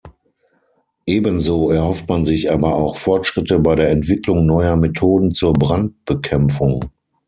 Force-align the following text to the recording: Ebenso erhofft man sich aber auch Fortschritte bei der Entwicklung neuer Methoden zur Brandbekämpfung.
Ebenso 1.05 1.69
erhofft 1.69 2.09
man 2.09 2.25
sich 2.25 2.51
aber 2.51 2.73
auch 2.75 2.95
Fortschritte 2.97 3.59
bei 3.59 3.75
der 3.75 3.91
Entwicklung 3.91 4.47
neuer 4.47 4.75
Methoden 4.75 5.29
zur 5.29 5.53
Brandbekämpfung. 5.53 6.85